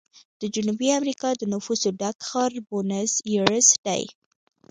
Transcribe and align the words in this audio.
د 0.41 0.43
جنوبي 0.55 0.89
امریکا 0.99 1.29
د 1.35 1.41
نفوسو 1.53 1.89
ډک 1.99 2.17
ښار 2.27 2.51
بونس 2.67 3.13
ایرس 3.29 3.67
دی. 3.85 4.03